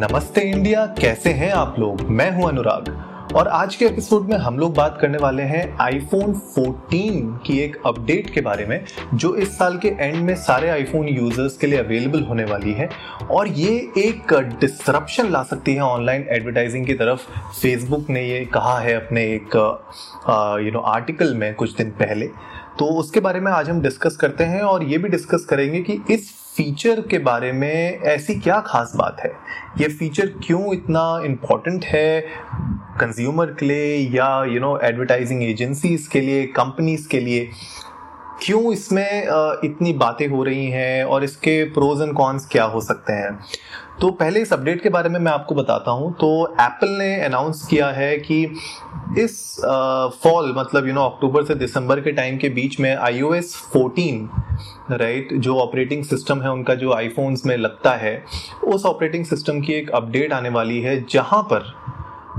[0.00, 2.00] नमस्ते इंडिया, कैसे हैं आप लोग?
[2.10, 6.32] मैं हूँ अनुराग। और आज के एपिसोड में हम लोग बात करने वाले हैं आईफोन
[6.54, 8.84] 14 की एक अपडेट के बारे में,
[9.14, 12.88] जो इस साल के एंड में सारे आईफोन यूज़र्स के लिए अवेलेबल होने वाली है।
[13.30, 17.28] और ये एक डिसरप्शन ला सकती है ऑनलाइन एडवर्टाइजिंग की तरफ़।
[17.60, 19.56] फेसबुक ने ये कहा है अपने एक
[20.64, 22.30] यू नो आर्टिकल में कुछ दिन पहले।
[22.78, 26.02] तो उसके बारे में आज हम डिस्कस करते हैं और ये भी डिस्कस करेंगे कि
[26.10, 29.30] इस फीचर के बारे में ऐसी क्या खास बात है?
[29.78, 32.20] ये फीचर क्यों इतना इम्पोर्टेंट है
[33.00, 37.50] कंज्यूमर के लिए या यू नो एडवर्टाइजिंग एजेंसीज के लिए कंपनीज़ के लिए?
[38.42, 39.22] क्यों इसमें
[39.64, 43.38] इतनी बातें हो रही हैं और इसके प्रोज एंड कॉन्स क्या हो सकते हैं?
[44.00, 46.28] तो पहले इस अपडेट के बारे में मैं आपको बताता हूँ। तो
[46.60, 48.42] एप्पल ने अनाउंस किया है कि
[49.18, 49.56] इस
[50.22, 53.54] फॉल मतलब यू नो अक्टूबर से दिसंबर के टाइम के बीच में I O S
[53.72, 54.28] fourteen
[54.92, 58.22] right जो ऑपरेटिंग सिस्टम है, उनका जो आईफोन्स में लगता है,
[58.64, 61.72] उस ऑपरेटिंग सिस्टम की एक अपडेट आने वाली है, जहाँ पर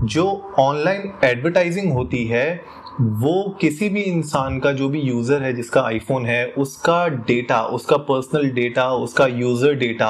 [0.03, 0.25] जो
[0.59, 2.63] ऑनलाइन एडवर्टाइजिंग होती है
[2.99, 7.97] वो किसी भी इंसान का जो भी यूज़र है, जिसका आईफोन है, उसका डेटा उसका
[7.99, 10.09] पर्सनल डेटा उसका यूज़र डेटा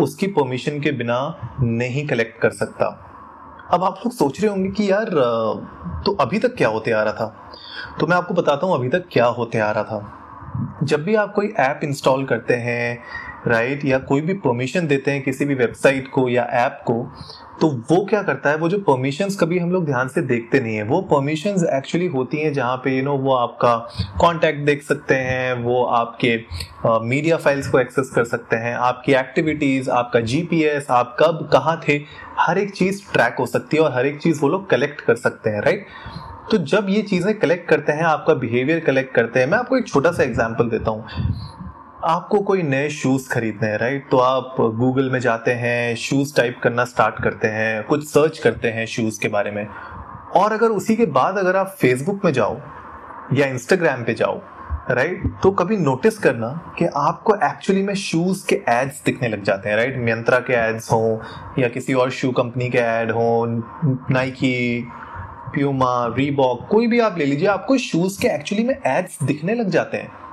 [0.00, 1.18] उसकी परमिशन के बिना
[1.62, 2.86] नहीं कलेक्ट कर सकता।
[3.72, 5.10] अब आप लोग सोच रहे होंगे कि यार
[6.06, 7.34] तो अभी तक क्या होते आ रहा था?
[8.00, 11.32] तो मैं आपको बताता हूँ अभी तक क्या होते आ रहा था। जब भी आप
[11.34, 12.98] कोई ऐप इंस्टॉल करते हैं
[13.48, 17.02] राइट या कोई भी परमिशन देते हैं किसी भी वेबसाइट को या ऐप को
[17.60, 18.56] तो वो क्या करता है?
[18.56, 22.40] वो जो परमिशंस कभी हम लोग ध्यान से देखते नहीं है। वो परमिशंस एक्चुअली होती
[22.40, 23.74] हैं जहाँ पे यू you नो know, वो आपका
[24.20, 26.36] कॉन्टैक्ट देख सकते हैं वो आपके
[27.08, 31.80] मीडिया uh, फाइल्स को एक्सेस कर सकते हैं आपकी एक्टिविटीज़ आपका जीपीएस आप कब कहाँ
[31.88, 32.00] थे
[32.38, 35.16] हर एक चीज़ ट्रैक हो सकती है और हर एक चीज़ वो लोग कलेक्ट कर
[35.16, 35.86] सकते हैं राइट
[36.50, 39.88] तो जब ये चीज़ें कलेक्ट करते हैं आपका बिहेवियर कलेक्ट करते हैं मैं आपको एक
[39.88, 41.57] छोटा सा एग्ज़ाम्पल देता हूँ।
[42.04, 46.60] आपको कोई नए शूज़ खरीदने हैं राइट तो आप गूगल में जाते हैं शूज़ टाइप
[46.62, 49.66] करना स्टार्ट करते हैं, कुछ सर्च करते हैं शूज़ के बारे में।
[50.36, 52.56] और अगर उसी के बाद अगर आप फेसबुक में जाओ
[53.32, 54.40] या इंस्टाग्राम पे जाओ
[54.90, 59.68] राइट तो कभी नोटिस करना कि आपको एक्चुअली में शूज़ के एड्स दिखने लग जाते
[59.68, 61.18] हैं राइट मियंत्रा के एड्स हों
[61.58, 63.46] या किसी और शू कंपनी के एड हों
[64.10, 64.86] नाइकी
[65.54, 69.68] प्यूमा रीबॉक कोई भी आप ले लीजिए, आपको शूज़ के एक्चुअली में एड्स दिखने लग
[69.70, 70.27] जाते हैं।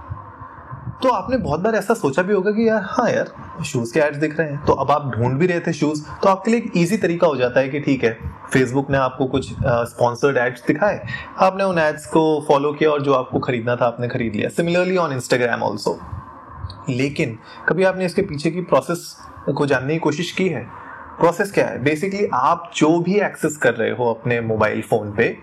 [1.06, 4.18] तो आपने बहुत बार ऐसा सोचा भी होगा कि यार हाँ यार शूज़ के एड्स
[4.18, 6.72] दिख रहे हैं। तो अब आप ढूंढ भी रहे थे शूज़ तो आपके लिए एक
[6.78, 8.14] इजी तरीका हो जाता है कि ठीक है
[8.54, 11.00] फेसबुक ने आपको कुछ स्पॉन्सर्ड एड्स दिखाए,
[11.40, 14.98] आपने उन एड्स को फॉलो किया और जो आपको खरीदना था, आपने खरीद लिया। सिमिलरली
[14.98, 15.98] ऑन इंस्टाग्राम ऑल्सो
[16.90, 17.38] लेकिन
[17.70, 19.16] कभी आपने इसके पीछे की प्रोसेस
[19.50, 20.68] को जानने की कोशिश की है?
[21.20, 21.84] प्रोसेस क्या है?
[21.84, 25.38] बेसिकली आप जो भी एक्सेस कर रहे हो अपने मोबाइल फ़ोन पे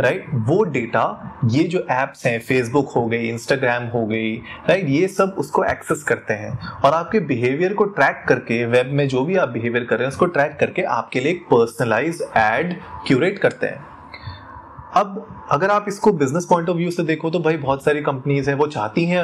[0.00, 1.04] राइट वो डेटा
[1.50, 4.34] ये जो एप्स हैं फेसबुक हो गई इंस्टाग्राम हो गई
[4.68, 9.06] राइट ये सब उसको एक्सेस करते हैं। और आपके बिहेवियर को ट्रैक करके वेब में
[9.08, 12.74] जो भी आप बिहेवियर कर रहे हैं, उसको ट्रैक करके आपके लिए एक पर्सनलाइज एड
[13.06, 13.86] क्यूरेट करते हैं।
[14.96, 18.50] अब अगर आप इसको बिज़नेस पॉइंट ऑफ़ व्यू से देखो तो भाई बहुत सारी कंपनीज़
[18.50, 19.22] हैं, वो चाहती हैं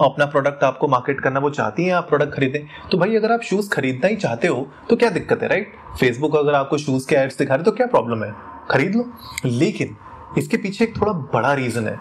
[0.00, 2.60] अपना प्रोडक्ट आपको मार्केट करना, वो चाहती हैं आप प्रोडक्ट खरीदें।
[2.90, 6.36] तो भाई अगर आप शूज़ खरीदना ही चाहते हो तो क्या दिक्कत है राइट फेसबुक
[6.36, 8.32] अगर आपको शूज़ के एड्स दिखा रहे तो क्या प्रॉब्लम है?
[8.70, 9.04] खरीद लो।
[9.44, 9.96] लेकिन
[10.38, 11.96] इसके पीछे एक थोड़ा बड़ा रीजन है।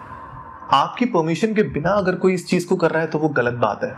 [0.73, 3.53] आपकी परमिशन के बिना अगर कोई इस चीज़ को कर रहा है तो वो गलत
[3.53, 3.95] बात है।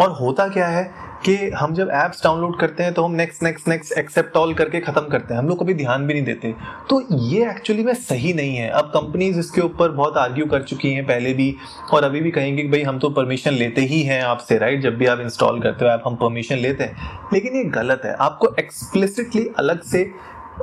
[0.00, 3.68] और होता क्या है कि हम जब एप्स डाउनलोड करते हैं तो हम next next
[3.68, 6.54] next accept all करके खत्म करते हैं। हम लोग कभी ध्यान भी नहीं देते।
[6.90, 10.92] तो ये एक्चुअली में सही नहीं है। अब कंपनीज़ इसके ऊपर बहुत आर्ग्यू कर चुकी
[10.92, 11.54] हैं पहले भी
[11.92, 14.96] और अभी भी कहेंगे कि भाई हम तो परमिशन लेते ही हैं आपसे राइट जब
[14.96, 18.54] भी आप इंस्टॉल करते हो ऐप हम परमिशन लेते हैं। लेकिन ये गलत है। आपको
[18.58, 20.10] एक्सप्लिसिटली अलग से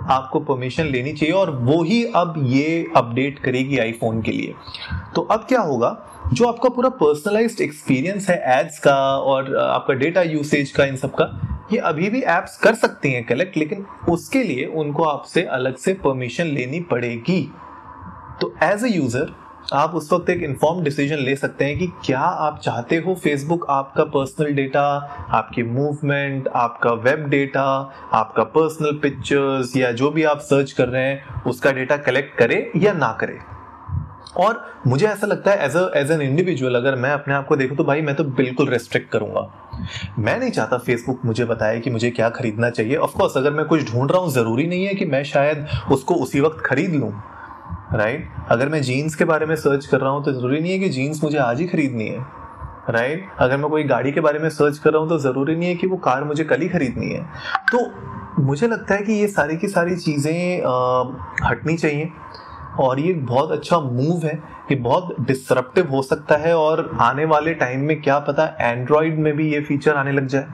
[0.01, 4.53] आपको परमिशन लेनी चाहिए और वो ही अब ये अपडेट करेगी आईफोन के लिए।
[5.15, 5.95] तो अब क्या होगा?
[6.33, 11.13] जो आपका पूरा पर्सनलाइज्ड एक्सपीरियंस है एड्स का और आपका डेटा यूसेज का, इन सब
[11.15, 11.29] का,
[11.71, 15.93] ये अभी भी एप्स कर सकती हैं कलेक्ट लेकिन उसके लिए उनको आपसे अलग से
[16.03, 17.41] परमिशन लेनी पड़ेगी।
[18.41, 19.33] तो एज अ यूज़र
[19.73, 23.65] आप उस वक्त एक इन्फॉर्म डिसीज़न ले सकते हैं कि क्या आप चाहते हो फेसबुक
[23.69, 24.83] आपका पर्सनल डेटा
[25.31, 27.63] आपकी मूवमेंट आपका वेब डेटा
[28.13, 32.71] आपका पर्सनल पिक्चर्स या जो भी आप सर्च कर रहे हैं, उसका डेटा कलेक्ट करे
[32.77, 33.37] या ना करे?
[34.37, 37.77] और मुझे ऐसा लगता है एज एज एन इंडिविजुअल अगर मैं अपने आप को देखूँ
[37.77, 39.49] तो भाई मैं तो बिल्कुल रेस्ट्रिक्ट करूँगा।
[40.19, 43.91] मैं नहीं चाहता फेसबुक मुझे बताए कि मुझे क्या खरीदना चाहिए। ऑफकोर्स अगर मैं कुछ
[43.91, 47.11] ढूंढ रहा हूँ, ज़रूरी नहीं है कि मैं शायद उसको उसी वक्त खरीद लूँ।
[47.93, 48.51] Right right?
[48.51, 50.89] अगर मैं जीन्स के बारे में सर्च कर रहा हूँ तो ज़रूरी नहीं है कि
[50.89, 52.25] जीन्स मुझे आज ही खरीदनी है
[52.89, 53.39] राइट right?
[53.39, 55.75] अगर मैं कोई गाड़ी के बारे में सर्च कर रहा हूँ तो ज़रूरी नहीं है
[55.75, 57.23] कि वो कार मुझे कल ही खरीदनी है
[57.71, 57.85] तो
[58.39, 60.61] मुझे लगता है कि ये सारी की सारी चीज़ें
[61.43, 62.09] हटनी चाहिए
[62.79, 64.35] और ये बहुत अच्छा मूव है
[64.71, 69.35] ये बहुत डिसरप्टिव हो सकता है और आने वाले टाइम में क्या पता एंड्रॉयड में
[69.37, 70.45] भी ये फीचर आने लग जाए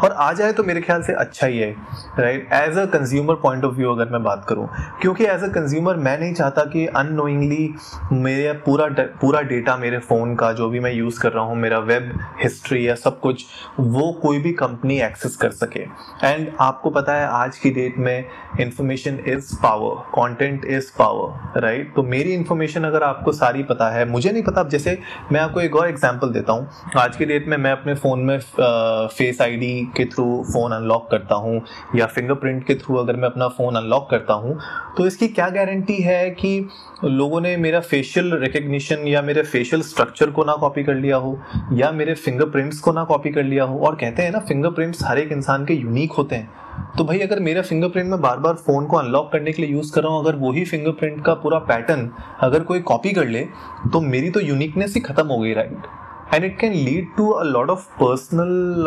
[0.00, 1.70] और आ जाए तो मेरे ख्याल से अच्छा ही है
[2.18, 4.68] right as a consumer point of view अगर मैं बात करूँ,
[5.02, 7.74] क्योंकि एज अ कंज्यूमर मैं नहीं चाहता कि अनोइंगली
[8.12, 8.86] मेरे पूरा
[9.20, 12.12] पूरा डेटा मेरे फ़ोन का, जो भी मैं यूज़ कर रहा हूँ, मेरा वेब
[12.42, 13.44] हिस्ट्री या सब कुछ,
[13.80, 15.80] वो कोई भी कंपनी एक्सेस कर सके।
[16.24, 18.24] एंड आपको पता है, आज की डेट में
[18.60, 24.04] information is power content is power right तो मेरी इंफॉर्मेशन अगर आपको सारी पता है,
[24.06, 24.98] मुझे नहीं पता जैसे
[25.32, 26.68] मैं आपको एक और एग्ज़ाम्पल देता हूँ।
[26.98, 31.34] आज की डेट में मैं अपने फ़ोन में फेस आईडी के थ्रू फ़ोन अनलॉक करता
[31.34, 31.60] हूँ
[31.96, 34.58] या फिंगरप्रिंट के थ्रू अगर मैं अपना फ़ोन अनलॉक करता हूँ
[34.96, 36.68] तो इसकी क्या गारंटी है कि
[37.04, 41.38] लोगों ने मेरा फेशियल रिकग्निशन या मेरे फेशियल स्ट्रक्चर को ना कॉपी कर लिया हो
[41.72, 43.78] या मेरे फिंगरप्रिंट्स को ना कॉपी कर लिया हो?
[43.78, 46.50] और कहते हैं ना फिंगरप्रिंट्स हर एक इंसान के यूनिक होते हैं।
[46.98, 49.92] तो भाई, अगर मेरा फिंगरप्रिंट मैं बार बार फ़ोन को अनलॉक करने के लिए यूज़
[49.94, 53.46] कर रहा हूँ, अगर वही फिंगरप्रिंट का पूरा पैटर्न अगर कोई कॉपी कर ले
[53.92, 55.86] तो मेरी तो यूनिकनेस ही खत्म हो गई right
[56.34, 58.84] and it can lead to a lot of personal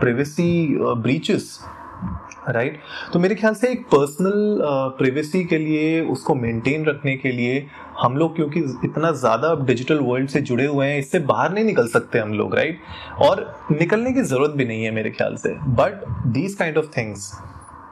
[0.00, 0.50] privacy
[0.80, 1.58] breaches
[2.48, 3.12] right right?
[3.12, 4.58] तो मेरे ख्याल से एक पर्सनल
[4.98, 7.66] प्रिवेसी uh, के लिए उसको मेंटेन रखने के लिए
[7.98, 11.64] हम लोग क्योंकि इतना ज़्यादा अब डिजिटल वर्ल्ड से जुड़े हुए हैं इससे बाहर नहीं
[11.64, 13.28] निकल सकते हम लोग राइट right?
[13.28, 17.32] और निकलने की ज़रूरत भी नहीं है मेरे ख्याल से but these kind of things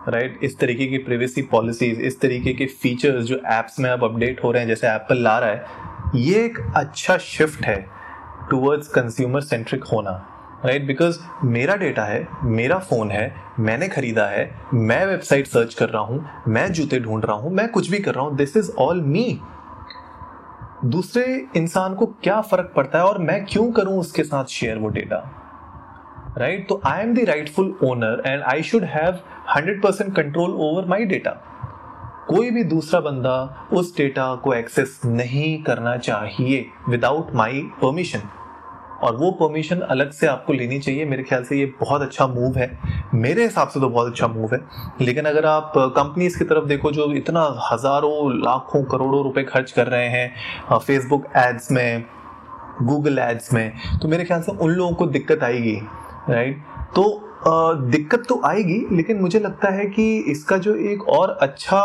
[0.09, 4.43] right इस तरीके की प्रिवेसी पॉलिसीज़ इस तरीके के फीचर्स जो एप्स में अब अपडेट
[4.45, 7.79] हो रहे हैं जैसे एप्पल ला रहा है ये एक अच्छा शिफ्ट है
[8.51, 10.11] टूवर्ड्स कंज्यूमर सेंट्रिक होना
[10.65, 10.87] राइट right?
[10.87, 16.03] बिकॉज़ मेरा डेटा है, मेरा फ़ोन है, मैंने खरीदा है, मैं वेबसाइट सर्च कर रहा
[16.03, 19.01] हूँ, मैं जूते ढूंढ रहा हूँ, मैं कुछ भी कर रहा हूँ दिस इज़ ऑल
[19.01, 19.41] मी
[20.85, 21.25] दूसरे
[21.57, 25.17] इंसान को क्या फ़र्क पड़ता है और मैं क्यों करूँ उसके साथ शेयर वो डेटा
[26.39, 29.21] राइट तो I am the rightful owner and I should have
[29.57, 31.31] hundred percent control over my data
[32.29, 38.23] कोई भी दूसरा बंदा उस डेटा को एक्सेस नहीं करना चाहिए विदाउट माई परमिशन
[39.03, 42.57] और वो परमिशन अलग से आपको लेनी चाहिए। मेरे ख्याल से ये बहुत अच्छा मूव
[42.59, 42.71] है।
[43.15, 44.61] मेरे हिसाब से तो बहुत अच्छा मूव है।
[45.01, 47.43] लेकिन अगर आप कंपनीज़ की तरफ़ देखो जो इतना
[47.73, 52.05] हज़ारों, लाखों, करोड़ों रुपए खर्च कर रहे हैं फेसबुक एड्स में
[52.83, 55.79] गूगल एड्स में तो मेरे ख्याल से उन लोगों को दिक्कत आएगी
[56.31, 56.63] राइट
[56.97, 57.05] तो
[57.91, 61.81] दिक्कत तो आएगी लेकिन मुझे लगता है कि इसका जो एक और अच्छा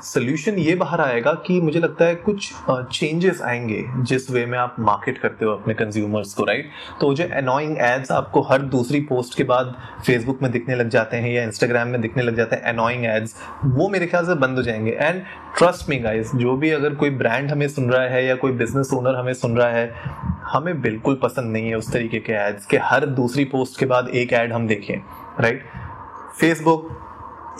[0.00, 4.58] सोल्यूशन ये बाहर आएगा कि मुझे लगता है कुछ चेंजेस uh, आएँगे जिस वे में
[4.58, 7.00] आप मार्केट करते हो अपने कंज्यूमर्स को राइट right?
[7.00, 9.74] तो जो अनोइंग एड्स आपको हर दूसरी पोस्ट के बाद
[10.06, 13.34] फेसबुक में दिखने लग जाते हैं या इंस्टाग्राम में दिखने लग जाते हैं अनोइंग एड्स
[13.64, 15.22] वो मेरे ख्याल से बंद हो जाएँगे। एंड
[15.58, 18.90] ट्रस्ट मी गाइस जो भी अगर कोई ब्रांड हमें सुन रहा है या कोई बिज़नेस
[18.94, 19.94] ओनर हमें सुन रहा है
[20.44, 24.08] हमें बिल्कुल पसंद नहीं है उस तरीके के एड्स के। हर दूसरी पोस्ट के बाद
[24.08, 24.96] एक एड हम देखें
[25.40, 25.64] राइट
[26.40, 26.98] फेसबुक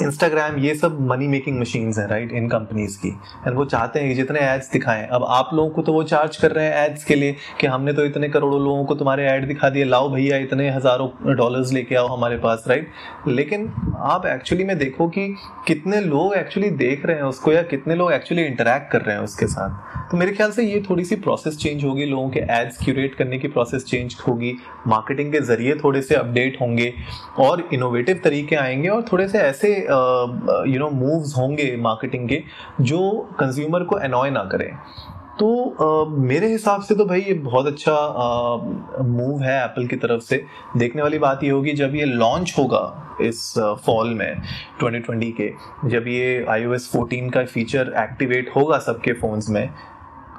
[0.01, 3.09] इंस्टाग्राम ये सब मनी मेकिंग मशीन्स हैं राइट इन कंपनीज़ की।
[3.47, 6.37] एंड वो चाहते हैं कि जितने एड्स दिखाएँ। अब आप लोगों को तो वो चार्ज
[6.37, 9.47] कर रहे हैं एड्स के लिए कि हमने तो इतने करोड़ों लोगों को तुम्हारे ऐड
[9.49, 12.91] दिखा दिए। लाओ भैया, इतने हज़ारों डॉलर्स लेके आओ हमारे पास राइट
[13.29, 13.69] लेकिन
[13.99, 15.29] आप एक्चुअली में देखो कि
[15.67, 19.23] कितने लोग एक्चुअली देख रहे हैं उसको या कितने लोग एक्चुअली इंटरेक्ट कर रहे हैं
[19.23, 22.79] उसके साथ। तो मेरे ख्याल से ये थोड़ी सी प्रोसेस चेंज होगी, लोगों के एड्स
[22.85, 24.55] क्यूरेट करने की प्रोसेस चेंज होगी
[24.87, 26.93] मार्केटिंग के ज़रिए थोड़े से अपडेट होंगे
[27.39, 29.75] और इनोवेटिव तरीके आएँगे और थोड़े से ऐसे
[30.73, 32.43] यू नो मूव्स होंगे मार्केटिंग के
[32.81, 33.01] जो
[33.41, 34.71] कंज्यूमर को अनॉय ना करें।
[35.41, 35.47] तो
[35.83, 37.93] uh, मेरे हिसाब से तो भाई ये बहुत अच्छा
[39.03, 40.45] मूव uh, है एप्पल की तरफ़ से।
[40.77, 44.43] देखने वाली बात ये होगी जब ये लॉन्च होगा इस फॉल uh, में
[44.83, 45.53] 2020 के
[45.89, 49.69] जब ये iOS 14 का फीचर एक्टिवेट होगा सबके फ़ोन्स में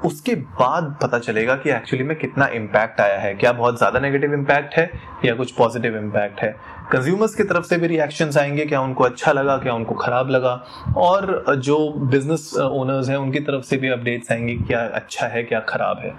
[0.06, 4.34] उसके बाद पता चलेगा कि एक्चुअली में कितना इम्पैक्ट आया है। क्या बहुत ज़्यादा नेगेटिव
[4.34, 4.90] इम्पैक्ट है
[5.26, 6.56] या कुछ पॉजिटिव इम्पैक्ट है?
[6.92, 10.54] कंज्यूमर्स की तरफ़ से भी रिएक्शन आएँगे, क्या उनको अच्छा लगा, क्या उनको ख़राब लगा?
[10.98, 15.60] और जो बिज़नेस ओनर्स हैं, उनकी तरफ़ से भी अपडेट्स आएँगे क्या अच्छा है, क्या
[15.60, 16.14] ख़राब है।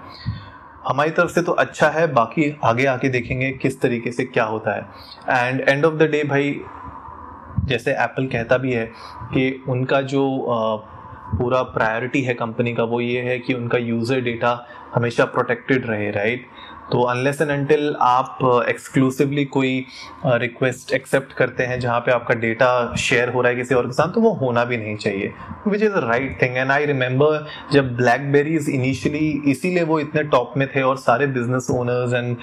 [0.87, 4.75] हमारी तरफ़ से तो अच्छा है, बाकी आगे आके देखेंगे किस तरीके से क्या होता
[4.75, 4.85] है।
[5.29, 6.59] And end of the day भाई,
[7.65, 8.85] जैसे एप्पल कहता भी है
[9.33, 10.25] कि उनका जो
[11.37, 14.53] पूरा प्रायोरिटी है कंपनी का वो ये है कि उनका यूज़र डेटा
[14.93, 16.47] हमेशा प्रोटेक्टेड रहे राइट
[16.91, 18.39] तो अनलेस एंड अनटिल आप
[18.69, 19.85] एक्सक्लूसिवली uh, कोई
[20.25, 23.85] रिक्वेस्ट uh, एक्सेप्ट करते हैं जहाँ पे आपका डेटा शेयर हो रहा है किसी और
[23.85, 25.31] के साथ तो वो होना भी नहीं चाहिए
[25.67, 30.53] which is the right thing and I remember जब ब्लैकबेरीज इनिशियली इसीलिए वो इतने टॉप
[30.57, 32.35] में थे और सारे बिज़नेस ओनर्स एंड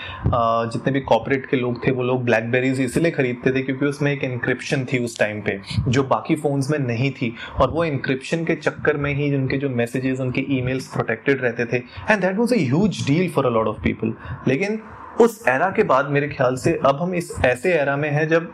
[0.73, 4.25] जितने भी कॉपरेट के लोग थे वो लोग ब्लैकबेरीज इसीलिए खरीदते थे क्योंकि उसमें एक
[4.25, 5.59] इंक्रिप्शन थी उस टाइम पे
[5.89, 9.69] जो बाकी फोन्स में नहीं थी। और वो इंक्रिप्शन के चक्कर में ही उनके जो
[9.71, 13.67] मैसेजेस उनके ईमेल्स प्रोटेक्टेड रहते थे। And that was a huge deal for a lot
[13.67, 14.15] of people
[14.49, 14.81] लेकिन
[15.21, 18.51] उस एरा के बाद मेरे ख्याल से अब हम इस ऐसे एरा में हैं जब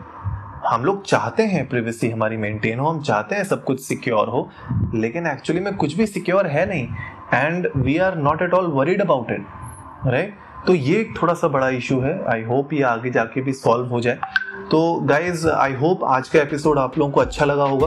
[0.67, 4.49] हम लोग चाहते हैं प्रिवेसी हमारी मेंटेन हो, हम चाहते हैं सब कुछ सिक्योर हो,
[4.95, 6.89] लेकिन एक्चुअली में कुछ भी सिक्योर है नहीं
[7.35, 9.47] and we are not at all worried about it
[10.07, 10.35] right
[10.67, 13.89] तो ये एक थोड़ा सा बड़ा इशू है। आई होप ये आगे जाके भी सॉल्व
[13.89, 14.19] हो जाए।
[14.71, 17.87] तो गाइज़ आई होप आज का एपिसोड आप लोगों को अच्छा लगा होगा।